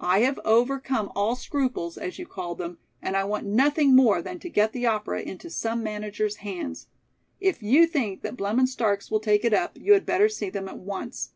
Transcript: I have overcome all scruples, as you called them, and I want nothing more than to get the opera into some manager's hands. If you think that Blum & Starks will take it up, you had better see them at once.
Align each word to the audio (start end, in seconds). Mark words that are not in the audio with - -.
I 0.00 0.18
have 0.18 0.38
overcome 0.44 1.10
all 1.16 1.34
scruples, 1.34 1.96
as 1.96 2.18
you 2.18 2.26
called 2.26 2.58
them, 2.58 2.76
and 3.00 3.16
I 3.16 3.24
want 3.24 3.46
nothing 3.46 3.96
more 3.96 4.20
than 4.20 4.38
to 4.40 4.50
get 4.50 4.72
the 4.72 4.84
opera 4.84 5.22
into 5.22 5.48
some 5.48 5.82
manager's 5.82 6.36
hands. 6.44 6.88
If 7.40 7.62
you 7.62 7.86
think 7.86 8.20
that 8.20 8.36
Blum 8.36 8.66
& 8.66 8.66
Starks 8.66 9.10
will 9.10 9.20
take 9.20 9.46
it 9.46 9.54
up, 9.54 9.78
you 9.80 9.94
had 9.94 10.04
better 10.04 10.28
see 10.28 10.50
them 10.50 10.68
at 10.68 10.76
once. 10.78 11.30